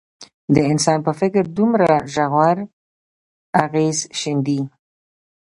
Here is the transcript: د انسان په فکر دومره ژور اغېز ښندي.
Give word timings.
د 0.53 0.55
انسان 0.71 0.99
په 1.07 1.11
فکر 1.19 1.43
دومره 1.57 1.89
ژور 2.13 2.57
اغېز 3.65 3.97
ښندي. 4.19 4.61